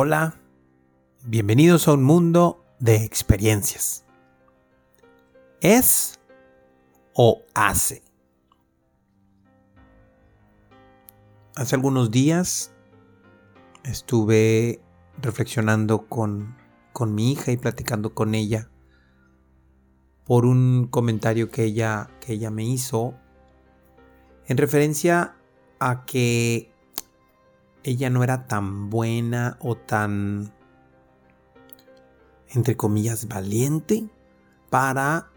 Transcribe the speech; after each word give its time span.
Hola, 0.00 0.36
bienvenidos 1.24 1.88
a 1.88 1.94
un 1.94 2.04
mundo 2.04 2.64
de 2.78 3.02
experiencias. 3.02 4.04
¿Es 5.60 6.20
o 7.14 7.42
hace? 7.52 8.04
Hace 11.56 11.74
algunos 11.74 12.12
días 12.12 12.72
estuve 13.82 14.80
reflexionando 15.20 16.06
con, 16.06 16.56
con 16.92 17.16
mi 17.16 17.32
hija 17.32 17.50
y 17.50 17.56
platicando 17.56 18.14
con 18.14 18.36
ella 18.36 18.70
por 20.24 20.46
un 20.46 20.86
comentario 20.86 21.50
que 21.50 21.64
ella, 21.64 22.08
que 22.20 22.34
ella 22.34 22.52
me 22.52 22.62
hizo 22.62 23.14
en 24.46 24.58
referencia 24.58 25.34
a 25.80 26.04
que 26.04 26.72
ella 27.84 28.10
no 28.10 28.22
era 28.22 28.46
tan 28.46 28.90
buena 28.90 29.56
o 29.60 29.76
tan, 29.76 30.52
entre 32.48 32.76
comillas, 32.76 33.28
valiente 33.28 34.08
para 34.70 35.30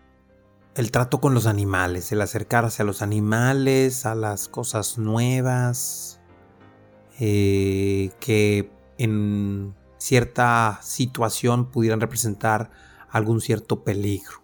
el 0.76 0.92
trato 0.92 1.20
con 1.20 1.34
los 1.34 1.48
animales, 1.48 2.12
el 2.12 2.22
acercarse 2.22 2.82
a 2.82 2.86
los 2.86 3.02
animales, 3.02 4.06
a 4.06 4.16
las 4.16 4.48
cosas 4.48 4.98
nuevas, 4.98 6.20
eh, 7.20 8.12
que 8.20 8.72
en 8.98 9.76
cierta 9.98 10.80
situación 10.82 11.70
pudieran 11.70 12.02
representar 12.02 12.72
algún 13.10 13.42
cierto 13.42 13.84
peligro. 13.84 14.42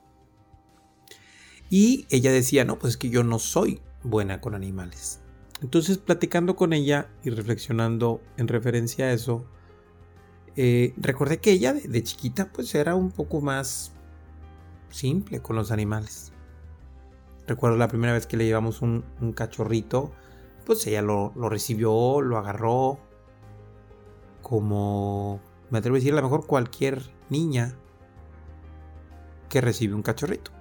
Y 1.70 2.05
ella 2.10 2.32
decía, 2.32 2.66
no, 2.66 2.77
pues 2.80 2.94
es 2.94 2.98
que 2.98 3.10
yo 3.10 3.24
no 3.24 3.40
soy 3.40 3.82
buena 4.04 4.40
con 4.41 4.55
animales. 4.55 5.20
Entonces, 5.62 5.98
platicando 5.98 6.56
con 6.56 6.74
ella 6.74 7.10
y 7.24 7.32
reflexionando 7.32 8.22
en 8.38 8.48
referencia 8.48 9.05
a 9.05 9.12
eso, 9.12 9.46
eh, 10.55 10.94
recordé 10.98 11.40
que 11.40 11.52
ella 11.52 11.74
de, 11.74 12.04
chiquita 12.04 12.52
pues 12.52 12.74
era 12.76 12.96
un 12.96 13.12
poco 13.12 13.41
más 13.41 13.91
simple 14.90 15.41
con 15.41 15.55
los 15.55 15.72
animales. 15.72 16.32
Recuerdo 17.48 17.77
la 17.77 17.88
primera 17.88 18.14
vez 18.14 18.27
que 18.27 18.38
le 18.38 18.46
llevamos 18.46 18.82
un, 18.82 19.04
cachorrito, 19.36 20.12
pues 20.66 20.86
ella 20.86 21.02
lo, 21.02 21.32
lo, 21.36 21.49
recibió, 21.49 22.21
lo 22.21 22.38
agarró, 22.38 22.99
como 24.42 25.40
me 25.70 25.80
atrevo 25.80 25.96
a 25.96 25.99
decir, 25.99 26.14
a 26.14 26.18
lo 26.18 26.24
mejor 26.24 26.46
cualquier 26.46 27.02
niña 27.30 27.76
que 29.49 29.62
recibe 29.62 29.96
un 29.96 30.04
cachorrito. 30.04 30.52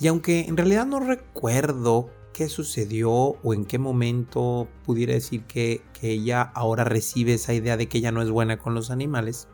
Y 0.00 0.08
aunque 0.08 0.40
en 0.40 0.56
realidad 0.56 0.86
no 0.86 1.00
recuerdo 1.00 2.10
qué 2.36 2.50
sucedió 2.50 3.10
o 3.10 3.54
en 3.54 3.64
qué 3.64 3.78
momento 3.78 4.68
pudiera 4.84 5.14
decir 5.14 5.44
que, 5.44 5.82
ella 6.02 6.42
ahora 6.42 6.84
recibe 6.84 7.32
esa 7.32 7.54
idea 7.54 7.78
de 7.78 7.88
que 7.88 7.96
ella 7.96 8.12
no 8.12 8.20
es 8.20 8.30
buena 8.30 8.58
con 8.58 8.74
los 8.74 8.90
animales, 8.90 9.48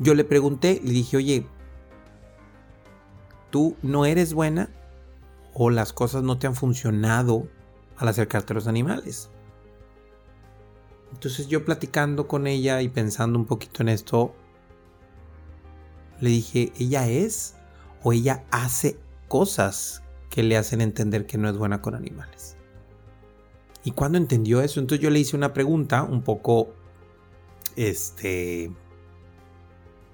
yo 0.00 0.14
le 0.14 0.24
pregunté, 0.24 0.80
le 0.82 0.90
dije, 0.90 1.16
oye, 1.16 1.46
¿tú 3.50 3.76
no 3.80 4.06
eres 4.06 4.34
buena 4.34 4.70
o 5.54 5.70
las 5.70 5.92
cosas 5.92 6.24
no 6.24 6.36
te 6.36 6.48
han 6.48 6.56
funcionado 6.56 7.46
al 7.96 8.08
acercarte 8.08 8.52
a 8.52 8.54
los 8.54 8.66
animales? 8.66 9.30
Entonces 11.12 11.46
yo 11.46 11.64
platicando 11.64 12.26
con 12.26 12.48
ella 12.48 12.82
y 12.82 12.88
pensando 12.88 13.38
un 13.38 13.46
poquito 13.46 13.84
en 13.84 13.90
esto, 13.90 14.34
le 16.18 16.30
dije, 16.30 16.72
¿ella 16.76 17.08
es 17.08 17.54
o 18.02 18.12
ella 18.12 18.44
hace 18.50 18.98
cosas 19.28 20.02
que 20.36 20.42
le 20.42 20.58
hacen 20.58 20.82
entender 20.82 21.24
que 21.24 21.38
no 21.38 21.48
es 21.48 21.56
buena 21.56 21.80
con 21.80 21.94
animales. 21.94 22.58
Y 23.84 23.92
cuando 23.92 24.18
entendió 24.18 24.60
eso, 24.60 24.80
entonces 24.80 25.02
yo 25.02 25.08
le 25.08 25.18
hice 25.18 25.34
una 25.34 25.54
pregunta 25.54 26.02
un 26.02 26.20
poco, 26.20 26.74
este, 27.74 28.70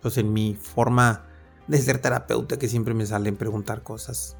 pues 0.00 0.18
en 0.18 0.32
mi 0.32 0.54
forma 0.54 1.26
de 1.66 1.78
ser 1.78 1.98
terapeuta 1.98 2.56
que 2.56 2.68
siempre 2.68 2.94
me 2.94 3.04
salen 3.04 3.34
preguntar 3.34 3.82
cosas. 3.82 4.36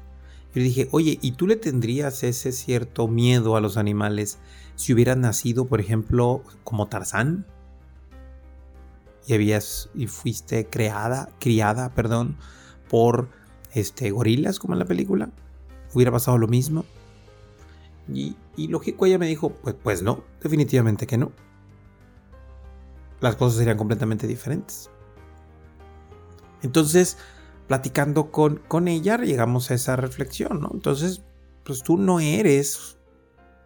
Yo 0.55 0.61
le 0.61 0.63
dije, 0.63 0.87
oye, 0.91 1.19
¿y 1.21 1.33
tú 1.33 1.47
le 1.47 1.57
tendrías 1.57 2.23
ese 2.23 2.53
cierto 2.53 3.09
miedo 3.09 3.57
a 3.57 3.59
los 3.59 3.75
animales 3.75 4.39
si 4.75 4.93
hubieras 4.93 5.17
nacido, 5.17 5.65
por 5.65 5.81
ejemplo, 5.81 6.43
como 6.63 6.87
Tarzán? 6.87 7.45
Y 9.27 9.33
habías 9.33 9.89
y 9.93 10.07
fuiste 10.07 10.65
creada, 10.65 11.27
criada, 11.41 11.93
perdón, 11.93 12.37
por 12.87 13.27
este 13.73 14.11
gorilas 14.11 14.59
como 14.59 14.75
en 14.75 14.79
la 14.79 14.85
película 14.85 15.29
hubiera 15.93 16.11
pasado 16.11 16.37
lo 16.37 16.47
mismo. 16.47 16.85
Y, 18.11 18.35
lógico, 18.67 19.05
ella 19.05 19.17
me 19.17 19.27
dijo, 19.27 19.49
pues, 19.49 19.75
pues 19.81 20.03
no, 20.03 20.23
definitivamente 20.41 21.07
que 21.07 21.17
no. 21.17 21.31
Las 23.21 23.35
cosas 23.35 23.57
serían 23.57 23.77
completamente 23.77 24.27
diferentes. 24.27 24.89
Entonces, 26.61 27.17
platicando 27.67 28.31
con, 28.31 28.57
con 28.67 28.87
ella, 28.87 29.17
llegamos 29.17 29.71
a 29.71 29.75
esa 29.75 29.95
reflexión, 29.95 30.59
¿no? 30.59 30.69
Entonces, 30.73 31.23
pues 31.63 31.83
tú 31.83 31.97
no 31.97 32.19
eres 32.19 32.97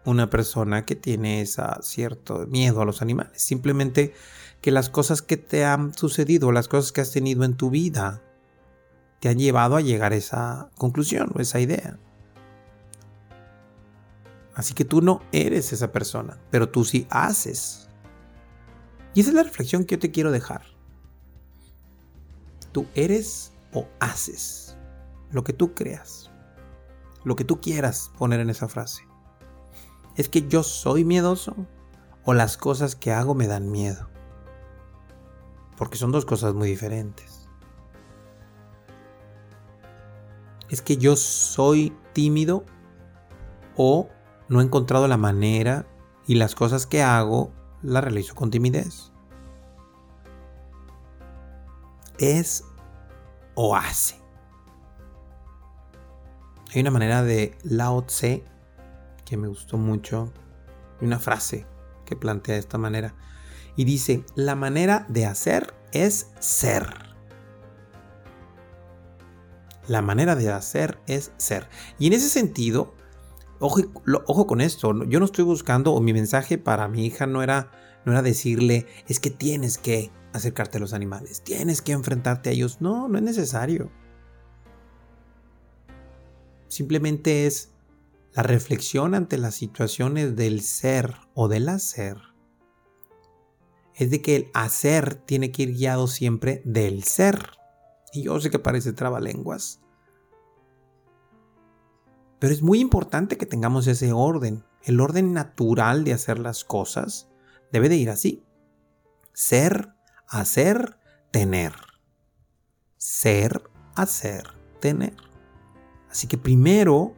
una 0.04 0.30
persona 0.30 0.84
que 0.84 0.96
tiene 0.96 1.40
esa 1.40 1.80
cierto 1.82 2.46
miedo 2.46 2.80
a 2.80 2.84
los 2.84 3.02
animales. 3.02 3.42
Simplemente 3.42 4.14
que 4.60 4.70
las 4.70 4.88
cosas 4.88 5.22
que 5.22 5.36
te 5.36 5.64
han 5.64 5.94
sucedido, 5.94 6.52
las 6.52 6.68
cosas 6.68 6.92
que 6.92 7.00
has 7.00 7.10
tenido 7.10 7.44
en 7.44 7.56
tu 7.56 7.70
vida, 7.70 8.22
te 9.20 9.28
han 9.28 9.38
llevado 9.38 9.76
a 9.76 9.80
llegar 9.80 10.12
a 10.12 10.16
esa 10.16 10.70
conclusión 10.76 11.30
o 11.34 11.40
esa 11.40 11.60
idea. 11.60 11.98
Así 14.58 14.74
que 14.74 14.84
tú 14.84 15.00
no 15.00 15.22
eres 15.30 15.72
esa 15.72 15.92
persona, 15.92 16.36
pero 16.50 16.68
tú 16.68 16.84
sí 16.84 17.06
haces. 17.10 17.88
Y 19.14 19.20
esa 19.20 19.30
es 19.30 19.36
la 19.36 19.44
reflexión 19.44 19.84
que 19.84 19.94
yo 19.94 19.98
te 20.00 20.10
quiero 20.10 20.32
dejar. 20.32 20.62
Tú 22.72 22.86
eres 22.96 23.52
o 23.72 23.86
haces 24.00 24.76
lo 25.30 25.44
que 25.44 25.52
tú 25.52 25.74
creas, 25.74 26.32
lo 27.22 27.36
que 27.36 27.44
tú 27.44 27.60
quieras 27.60 28.10
poner 28.18 28.40
en 28.40 28.50
esa 28.50 28.66
frase. 28.66 29.06
Es 30.16 30.28
que 30.28 30.48
yo 30.48 30.64
soy 30.64 31.04
miedoso 31.04 31.54
o 32.24 32.34
las 32.34 32.56
cosas 32.56 32.96
que 32.96 33.12
hago 33.12 33.36
me 33.36 33.46
dan 33.46 33.70
miedo. 33.70 34.10
Porque 35.76 35.98
son 35.98 36.10
dos 36.10 36.24
cosas 36.24 36.54
muy 36.54 36.68
diferentes. 36.68 37.48
Es 40.68 40.82
que 40.82 40.96
yo 40.96 41.14
soy 41.14 41.96
tímido 42.12 42.64
o 43.76 44.08
no 44.48 44.60
he 44.60 44.64
encontrado 44.64 45.08
la 45.08 45.16
manera 45.16 45.86
y 46.26 46.34
las 46.34 46.54
cosas 46.54 46.86
que 46.86 47.02
hago 47.02 47.52
las 47.82 48.02
realizo 48.02 48.34
con 48.34 48.50
timidez. 48.50 49.12
Es 52.18 52.64
o 53.54 53.76
hace. 53.76 54.16
Hay 56.74 56.80
una 56.80 56.90
manera 56.90 57.22
de 57.22 57.56
Lao 57.62 58.02
Tse 58.02 58.44
que 59.24 59.36
me 59.36 59.48
gustó 59.48 59.78
mucho, 59.78 60.32
una 61.00 61.18
frase 61.18 61.66
que 62.04 62.16
plantea 62.16 62.54
de 62.54 62.60
esta 62.60 62.78
manera. 62.78 63.14
Y 63.76 63.84
dice, 63.84 64.24
la 64.34 64.54
manera 64.54 65.06
de 65.08 65.26
hacer 65.26 65.74
es 65.92 66.30
ser. 66.40 67.08
La 69.86 70.02
manera 70.02 70.34
de 70.34 70.50
hacer 70.52 70.98
es 71.06 71.32
ser. 71.36 71.68
Y 71.98 72.08
en 72.08 72.14
ese 72.14 72.28
sentido, 72.28 72.94
Ojo, 73.60 74.46
con 74.46 74.60
esto, 74.60 75.04
yo 75.04 75.18
no 75.18 75.24
estoy 75.24 75.44
buscando, 75.44 75.92
o 75.92 76.00
mi 76.00 76.12
mensaje 76.12 76.58
para 76.58 76.86
mi 76.86 77.06
hija 77.06 77.26
no 77.26 77.42
era, 77.42 77.72
no 78.04 78.12
era 78.12 78.22
decirle, 78.22 78.86
es 79.08 79.18
que 79.18 79.30
tienes 79.30 79.78
que 79.78 80.12
acercarte 80.32 80.78
a 80.78 80.80
los 80.80 80.92
animales, 80.92 81.42
tienes 81.42 81.82
que 81.82 81.92
enfrentarte 81.92 82.50
a 82.50 82.52
ellos. 82.52 82.80
No, 82.80 83.08
no 83.08 83.18
es 83.18 83.24
necesario. 83.24 83.90
Simplemente 86.68 87.46
es 87.46 87.72
la 88.34 88.44
reflexión 88.44 89.14
ante 89.14 89.38
las 89.38 89.56
situaciones 89.56 90.36
del 90.36 90.60
ser 90.60 91.16
o 91.34 91.48
del 91.48 91.68
hacer. 91.68 92.18
Es 93.94 94.10
de 94.10 94.22
que 94.22 94.36
el 94.36 94.50
hacer 94.54 95.16
tiene 95.16 95.50
que 95.50 95.64
ir 95.64 95.74
guiado 95.74 96.06
siempre 96.06 96.62
del 96.64 97.02
ser. 97.02 97.58
Y 98.12 98.24
yo 98.24 98.40
sé 98.40 98.50
que 98.50 98.60
parece 98.60 98.92
trabalenguas, 98.92 99.80
pero 102.38 102.52
es 102.52 102.62
muy 102.62 102.80
importante 102.80 103.36
que 103.36 103.46
tengamos 103.46 103.86
ese 103.86 104.12
orden. 104.12 104.64
El 104.82 105.00
orden 105.00 105.32
natural 105.32 106.04
de 106.04 106.12
hacer 106.12 106.38
las 106.38 106.64
cosas 106.64 107.28
debe 107.72 107.88
de 107.88 107.96
ir 107.96 108.10
así. 108.10 108.44
Ser, 109.32 109.94
hacer, 110.28 110.98
tener. 111.30 111.72
Ser, 112.96 113.62
hacer, 113.94 114.44
tener. 114.80 115.14
Así 116.10 116.26
que 116.26 116.38
primero, 116.38 117.14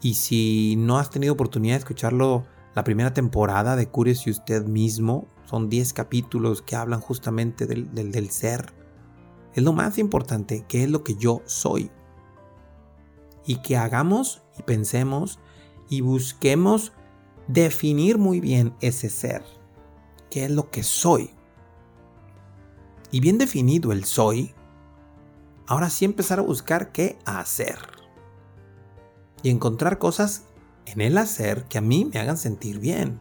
y 0.00 0.14
si 0.14 0.76
no 0.76 0.98
has 0.98 1.10
tenido 1.10 1.34
oportunidad 1.34 1.74
de 1.74 1.80
escucharlo, 1.80 2.46
la 2.74 2.84
primera 2.84 3.12
temporada 3.12 3.76
de 3.76 3.88
Cúrese 3.88 4.30
usted 4.30 4.64
mismo, 4.64 5.28
son 5.44 5.68
10 5.68 5.92
capítulos 5.92 6.62
que 6.62 6.76
hablan 6.76 7.00
justamente 7.00 7.66
del, 7.66 7.92
del, 7.94 8.12
del 8.12 8.30
ser. 8.30 8.72
Es 9.54 9.62
lo 9.62 9.72
más 9.72 9.98
importante, 9.98 10.64
que 10.68 10.84
es 10.84 10.90
lo 10.90 11.02
que 11.02 11.16
yo 11.16 11.42
soy 11.44 11.90
y 13.46 13.56
que 13.56 13.76
hagamos 13.76 14.42
y 14.58 14.62
pensemos 14.62 15.38
y 15.88 16.02
busquemos 16.02 16.92
definir 17.48 18.18
muy 18.18 18.40
bien 18.40 18.74
ese 18.80 19.10
ser. 19.10 19.42
qué 20.30 20.44
es 20.44 20.50
lo 20.50 20.70
que 20.70 20.84
soy. 20.84 21.30
Y 23.10 23.18
bien 23.18 23.36
definido 23.36 23.90
el 23.90 24.04
soy, 24.04 24.54
ahora 25.66 25.90
sí 25.90 26.04
empezar 26.04 26.38
a 26.38 26.42
buscar 26.42 26.92
qué 26.92 27.18
hacer. 27.24 27.78
Y 29.42 29.50
encontrar 29.50 29.98
cosas 29.98 30.44
en 30.86 31.00
el 31.00 31.18
hacer 31.18 31.64
que 31.64 31.78
a 31.78 31.80
mí 31.80 32.04
me 32.04 32.20
hagan 32.20 32.36
sentir 32.36 32.78
bien. 32.78 33.20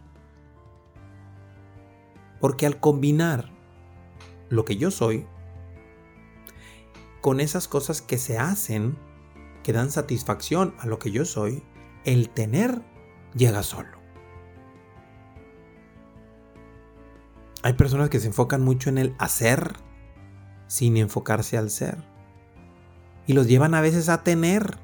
Porque 2.40 2.68
al 2.68 2.80
combinar 2.80 3.50
lo 4.50 4.66
que 4.66 4.78
yo 4.78 4.92
soy 4.92 5.26
con 7.22 7.40
esas 7.40 7.68
cosas 7.68 8.02
que 8.02 8.18
se 8.18 8.38
hacen, 8.38 8.98
que 9.64 9.74
dan 9.74 9.92
satisfacción 9.92 10.74
a 10.80 10.88
lo 10.88 11.00
que 11.00 11.12
yo 11.12 11.26
soy, 11.26 11.64
el 12.06 12.30
tener 12.30 12.82
llega 13.36 13.64
solo. 13.64 14.00
Hay 17.62 17.74
personas 17.74 18.10
que 18.10 18.20
se 18.20 18.28
enfocan 18.28 18.64
mucho 18.64 18.90
en 18.90 18.98
el 18.98 19.16
hacer 19.20 19.74
sin 20.68 20.96
enfocarse 20.96 21.58
al 21.58 21.70
ser. 21.70 21.98
Y 23.28 23.34
los 23.34 23.48
llevan 23.48 23.76
a 23.76 23.82
veces 23.82 24.08
a 24.08 24.24
tener. 24.24 24.78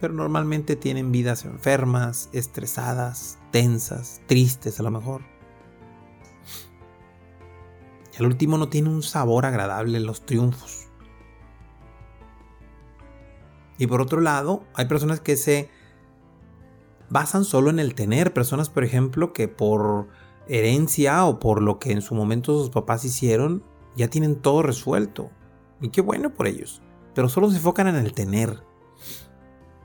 Pero 0.00 0.12
normalmente 0.12 0.76
tienen 0.76 1.10
vidas 1.10 1.46
enfermas, 1.46 2.28
estresadas, 2.32 3.38
tensas, 3.50 4.20
tristes 4.26 4.78
a 4.78 4.82
lo 4.82 4.90
mejor. 4.90 5.22
Y 8.12 8.18
al 8.18 8.26
último 8.26 8.58
no 8.58 8.68
tiene 8.68 8.90
un 8.90 9.02
sabor 9.02 9.46
agradable 9.46 9.98
los 10.00 10.26
triunfos. 10.26 10.83
Y 13.84 13.86
por 13.86 14.00
otro 14.00 14.22
lado, 14.22 14.64
hay 14.72 14.86
personas 14.86 15.20
que 15.20 15.36
se 15.36 15.68
basan 17.10 17.44
solo 17.44 17.68
en 17.68 17.78
el 17.78 17.94
tener. 17.94 18.32
Personas, 18.32 18.70
por 18.70 18.82
ejemplo, 18.82 19.34
que 19.34 19.46
por 19.46 20.08
herencia 20.48 21.26
o 21.26 21.38
por 21.38 21.60
lo 21.60 21.78
que 21.78 21.92
en 21.92 22.00
su 22.00 22.14
momento 22.14 22.58
sus 22.58 22.70
papás 22.70 23.04
hicieron, 23.04 23.62
ya 23.94 24.08
tienen 24.08 24.36
todo 24.36 24.62
resuelto. 24.62 25.30
Y 25.82 25.90
qué 25.90 26.00
bueno 26.00 26.32
por 26.32 26.46
ellos. 26.46 26.80
Pero 27.14 27.28
solo 27.28 27.50
se 27.50 27.56
enfocan 27.56 27.88
en 27.88 27.96
el 27.96 28.14
tener. 28.14 28.64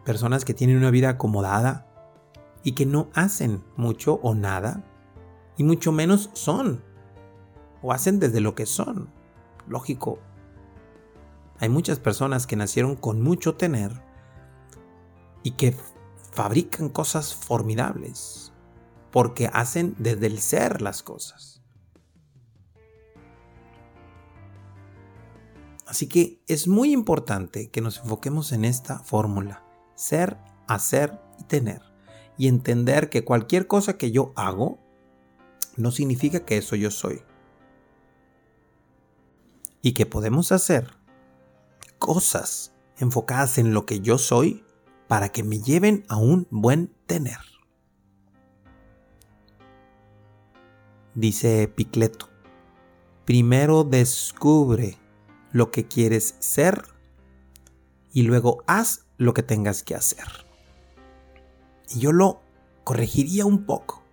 Personas 0.05 0.45
que 0.45 0.53
tienen 0.53 0.77
una 0.77 0.91
vida 0.91 1.09
acomodada 1.09 1.85
y 2.63 2.75
que 2.75 2.85
no 2.85 3.09
hacen 3.13 3.65
mucho 3.75 4.21
o 4.23 4.33
nada. 4.33 4.85
Y 5.57 5.65
mucho 5.65 5.91
menos 5.91 6.29
son. 6.31 6.85
O 7.81 7.91
hacen 7.91 8.21
desde 8.21 8.39
lo 8.39 8.55
que 8.55 8.65
son. 8.65 9.09
Lógico. 9.67 10.19
Hay 11.59 11.69
muchas 11.69 11.99
personas 11.99 12.47
que 12.47 12.55
nacieron 12.55 12.95
con 12.95 13.21
mucho 13.21 13.55
tener 13.55 13.91
y 15.43 15.51
que 15.51 15.75
fabrican 16.31 16.89
cosas 16.89 17.35
formidables 17.35 18.53
porque 19.11 19.49
hacen 19.51 19.95
desde 19.97 20.27
el 20.27 20.39
ser 20.39 20.81
las 20.81 21.03
cosas. 21.03 21.61
Así 25.85 26.07
que 26.07 26.43
es 26.47 26.67
muy 26.67 26.93
importante 26.93 27.71
que 27.71 27.81
nos 27.81 27.97
enfoquemos 27.97 28.51
en 28.51 28.63
esta 28.63 28.99
fórmula, 28.99 29.65
ser, 29.95 30.37
hacer 30.67 31.19
y 31.39 31.43
tener, 31.45 31.81
y 32.37 32.47
entender 32.47 33.09
que 33.09 33.25
cualquier 33.25 33.65
cosa 33.65 33.97
que 33.97 34.11
yo 34.11 34.31
hago 34.35 34.79
no 35.77 35.91
significa 35.91 36.45
que 36.45 36.57
eso 36.57 36.75
yo 36.75 36.91
soy. 36.91 37.23
Y 39.81 39.93
que 39.93 40.05
podemos 40.05 40.51
hacer 40.51 40.98
cosas 42.09 42.73
enfocadas 42.97 43.59
en 43.59 43.75
lo 43.75 43.85
que 43.85 43.99
yo 43.99 44.17
soy 44.17 44.63
para 45.07 45.29
que 45.29 45.43
me 45.43 45.61
lleven 45.61 46.05
a 46.09 46.17
un 46.17 46.47
buen 46.49 46.91
tener. 47.05 47.37
Dice 51.13 51.67
Picleto, 51.67 52.27
primero 53.25 53.83
descubre 53.83 54.97
lo 55.51 55.69
que 55.69 55.87
quieres 55.87 56.33
ser 56.39 56.81
y 58.11 58.23
luego 58.23 58.63
haz 58.65 59.05
lo 59.17 59.35
que 59.35 59.43
tengas 59.43 59.83
que 59.83 59.93
hacer. 59.93 60.25
Y 61.91 61.99
yo 61.99 62.11
lo 62.11 62.41
corregiría 62.85 63.45
un 63.45 63.67
poco. 63.67 64.03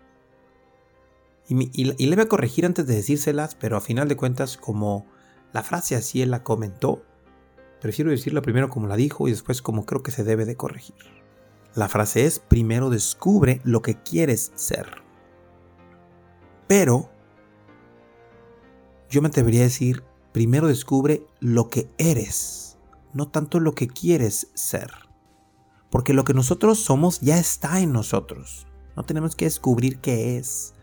Y, 1.49 1.85
le 1.85 2.15
voy 2.15 2.25
a 2.25 2.29
corregir 2.29 2.67
antes 2.67 2.87
de 2.87 2.97
decírselas, 2.97 3.55
pero 3.55 3.79
a 3.79 3.81
final 3.81 4.07
de 4.07 4.17
cuentas, 4.17 4.59
como 4.59 5.07
la 5.55 5.63
frase 5.63 5.97
así 5.97 6.21
él 6.21 6.31
la 6.31 6.43
comentó, 6.43 7.03
Prefiero 7.87 8.11
decirla 8.11 8.43
primero 8.43 8.69
como 8.69 8.89
la 8.89 8.97
dijo 8.97 9.29
y 9.29 9.31
después 9.31 9.63
como 9.63 9.87
creo 9.87 10.03
que 10.03 10.11
se 10.11 10.25
debe 10.25 10.45
de 10.45 10.57
corregir. 10.57 10.97
La 11.77 11.89
frase 11.89 12.25
es, 12.25 12.41
primero 12.41 12.91
descubre 12.91 13.61
lo 13.63 13.81
que 13.81 13.95
quieres 13.95 14.51
ser. 14.57 15.05
Pero, 16.67 17.13
yo 19.09 19.23
me 19.23 19.29
atrevería 19.29 19.61
a 19.61 19.71
decir, 19.71 20.03
primero 20.33 20.67
descubre 20.67 21.29
lo 21.39 21.71
que 21.71 21.89
eres, 21.97 22.77
no 23.13 23.29
tanto 23.29 23.61
lo 23.61 23.77
que 23.77 23.87
quieres 23.87 24.49
ser. 24.55 24.91
Porque 25.89 26.13
lo 26.13 26.25
que 26.25 26.35
nosotros 26.35 26.81
somos 26.81 27.21
ya 27.21 27.39
está 27.39 27.79
en 27.79 27.93
nosotros. 27.93 28.67
No 28.97 29.05
tenemos 29.05 29.37
que 29.37 29.45
descubrir 29.45 30.01
qué 30.01 30.39
es, 30.39 30.75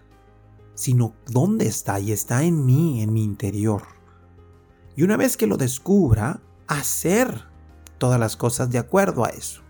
sino 0.73 1.15
dónde 1.29 1.65
está 1.65 1.99
y 1.99 2.13
está 2.13 2.43
en 2.43 2.65
mí, 2.65 3.01
en 3.01 3.11
mi 3.11 3.25
interior. 3.25 3.83
Y 4.95 5.03
una 5.03 5.17
vez 5.17 5.35
que 5.35 5.47
lo 5.47 5.57
descubra, 5.57 6.39
hacer 6.67 7.45
todas 7.97 8.19
las 8.19 8.35
cosas 8.35 8.69
de 8.69 8.79
acuerdo 8.79 9.25
a 9.25 9.29
eso. 9.29 9.61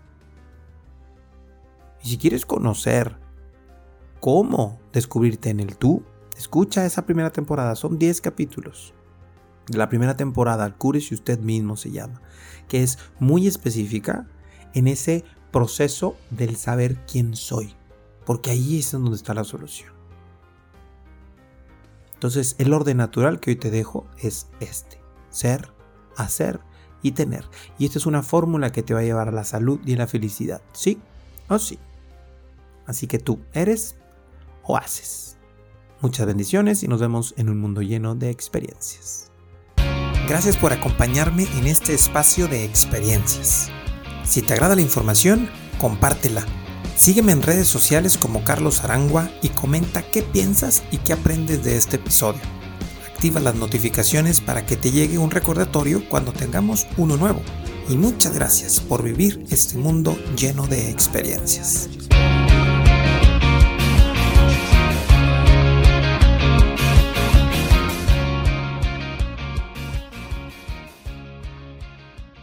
Y 2.02 2.10
si 2.10 2.18
quieres 2.18 2.44
conocer 2.44 3.16
cómo 4.20 4.80
descubrirte 4.92 5.50
en 5.50 5.60
el 5.60 5.76
tú, 5.76 6.02
escucha 6.36 6.84
esa 6.84 7.06
primera 7.06 7.30
temporada. 7.30 7.74
Son 7.74 7.98
10 7.98 8.20
capítulos. 8.20 8.92
De 9.66 9.78
la 9.78 9.88
primera 9.88 10.14
temporada, 10.14 10.76
si 11.00 11.14
usted 11.14 11.38
mismo 11.38 11.76
se 11.76 11.90
llama, 11.90 12.20
que 12.68 12.82
es 12.82 12.98
muy 13.18 13.46
específica 13.46 14.28
en 14.74 14.88
ese 14.88 15.24
proceso 15.50 16.16
del 16.30 16.56
saber 16.56 16.96
quién 17.06 17.34
soy. 17.34 17.74
Porque 18.26 18.50
ahí 18.50 18.78
es 18.78 18.92
donde 18.92 19.16
está 19.16 19.32
la 19.32 19.44
solución. 19.44 19.92
Entonces, 22.14 22.56
el 22.58 22.72
orden 22.72 22.98
natural 22.98 23.40
que 23.40 23.50
hoy 23.50 23.56
te 23.56 23.70
dejo 23.70 24.06
es 24.18 24.48
este. 24.60 25.00
Ser, 25.30 25.72
hacer 26.16 26.60
y 27.04 27.12
tener. 27.12 27.44
Y 27.78 27.84
esta 27.84 27.98
es 27.98 28.06
una 28.06 28.24
fórmula 28.24 28.72
que 28.72 28.82
te 28.82 28.94
va 28.94 29.00
a 29.00 29.04
llevar 29.04 29.28
a 29.28 29.32
la 29.32 29.44
salud 29.44 29.78
y 29.86 29.94
a 29.94 29.98
la 29.98 30.06
felicidad. 30.08 30.62
¿Sí 30.72 30.98
o 31.48 31.58
sí? 31.60 31.78
Así 32.86 33.06
que 33.06 33.18
tú 33.18 33.38
eres 33.52 33.94
o 34.64 34.76
haces. 34.76 35.36
Muchas 36.00 36.26
bendiciones 36.26 36.82
y 36.82 36.88
nos 36.88 37.00
vemos 37.00 37.34
en 37.36 37.50
un 37.50 37.60
mundo 37.60 37.82
lleno 37.82 38.14
de 38.14 38.30
experiencias. 38.30 39.30
Gracias 40.26 40.56
por 40.56 40.72
acompañarme 40.72 41.46
en 41.58 41.66
este 41.66 41.94
espacio 41.94 42.48
de 42.48 42.64
experiencias. 42.64 43.70
Si 44.24 44.40
te 44.40 44.54
agrada 44.54 44.74
la 44.74 44.80
información, 44.80 45.50
compártela. 45.78 46.44
Sígueme 46.96 47.32
en 47.32 47.42
redes 47.42 47.68
sociales 47.68 48.16
como 48.16 48.44
Carlos 48.44 48.82
Arangua 48.82 49.30
y 49.42 49.50
comenta 49.50 50.02
qué 50.02 50.22
piensas 50.22 50.82
y 50.90 50.98
qué 50.98 51.12
aprendes 51.12 51.62
de 51.64 51.76
este 51.76 51.96
episodio 51.96 52.63
activa 53.14 53.40
las 53.40 53.54
notificaciones 53.54 54.40
para 54.40 54.66
que 54.66 54.76
te 54.76 54.90
llegue 54.90 55.18
un 55.18 55.30
recordatorio 55.30 56.02
cuando 56.08 56.32
tengamos 56.32 56.86
uno 56.96 57.16
nuevo. 57.16 57.40
Y 57.88 57.96
muchas 57.96 58.34
gracias 58.34 58.80
por 58.80 59.02
vivir 59.02 59.44
este 59.50 59.78
mundo 59.78 60.18
lleno 60.36 60.66
de 60.66 60.90
experiencias. 60.90 61.88